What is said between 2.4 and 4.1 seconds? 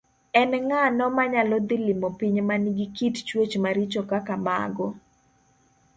ma nigi kit chwech maricho